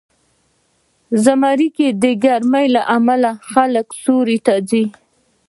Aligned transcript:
زمری 1.23 1.69
کې 1.77 1.87
د 2.03 2.05
ګرمۍ 2.23 2.65
له 2.75 2.81
امله 2.97 3.31
خلک 3.51 3.87
سیوري 4.01 4.39
ته 4.45 4.53
ځي. 4.69 4.83